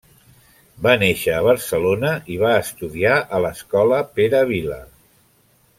[0.85, 4.81] Va néixer a Barcelona i va estudiar a l'escola Pere Vila.